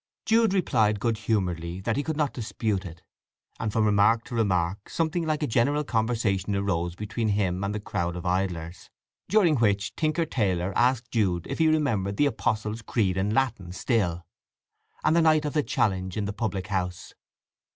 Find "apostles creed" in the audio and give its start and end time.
12.25-13.15